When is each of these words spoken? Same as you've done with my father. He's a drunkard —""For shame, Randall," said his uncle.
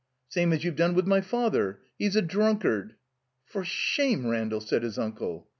Same 0.29 0.51
as 0.51 0.63
you've 0.63 0.75
done 0.77 0.95
with 0.95 1.05
my 1.05 1.21
father. 1.21 1.79
He's 1.95 2.15
a 2.15 2.23
drunkard 2.23 2.95
—""For 3.51 3.63
shame, 3.63 4.25
Randall," 4.25 4.59
said 4.61 4.81
his 4.81 4.97
uncle. 4.97 5.47